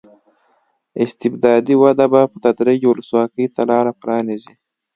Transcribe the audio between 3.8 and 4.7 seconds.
پرانېزي.